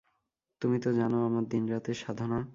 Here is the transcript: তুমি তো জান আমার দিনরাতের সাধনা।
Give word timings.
তুমি 0.61 0.77
তো 0.79 0.89
জান 0.91 1.13
আমার 1.19 1.45
দিনরাতের 1.47 1.95
সাধনা। 1.95 2.41